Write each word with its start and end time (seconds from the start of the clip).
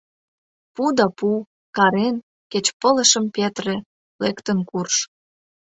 «Пу!» 0.73 0.83
да 0.97 1.05
«пу!»— 1.17 1.29
карен, 1.77 2.15
кеч 2.51 2.65
пылышым 2.79 3.25
петыре, 3.35 3.77
лектын 4.23 4.59
курж. 4.69 4.95